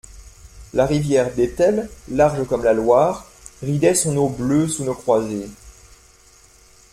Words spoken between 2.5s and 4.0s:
la Loire, ridait